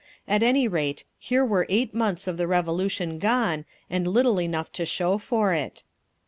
[0.27, 4.83] At any rate, here were eight months of the Revolution gone, and little enough to
[4.83, 5.83] show for it….